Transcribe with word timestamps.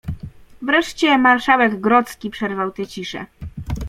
"Wreszcie 0.61 1.17
marszałek 1.17 1.79
grodzki 1.81 2.29
przerwał 2.29 2.71
tę 2.71 2.87
ciszę." 2.87 3.25